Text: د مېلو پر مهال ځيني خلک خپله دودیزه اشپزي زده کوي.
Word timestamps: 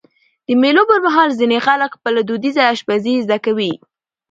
د 0.47 0.49
مېلو 0.61 0.83
پر 0.89 0.99
مهال 1.05 1.29
ځيني 1.39 1.59
خلک 1.67 1.89
خپله 1.97 2.19
دودیزه 2.29 2.61
اشپزي 2.73 3.13
زده 3.25 3.37
کوي. 3.45 3.73